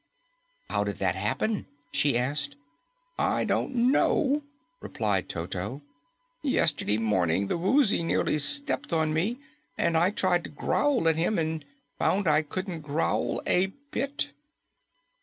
"How 0.67 0.83
did 0.83 0.97
that 0.97 1.13
happen?" 1.13 1.67
she 1.91 2.17
asked. 2.17 2.55
"I 3.19 3.43
don't 3.45 3.75
know," 3.75 4.41
replied 4.81 5.29
Toto. 5.29 5.83
"Yesterday 6.41 6.97
morning 6.97 7.45
the 7.49 7.57
Woozy 7.59 8.01
nearly 8.01 8.39
stepped 8.39 8.91
on 8.91 9.13
me, 9.13 9.37
and 9.77 9.95
I 9.95 10.09
tried 10.09 10.43
to 10.45 10.49
growl 10.49 11.07
at 11.07 11.17
him 11.17 11.37
and 11.37 11.63
found 11.99 12.27
I 12.27 12.41
couldn't 12.41 12.81
growl 12.81 13.43
a 13.45 13.67
bit." 13.91 14.31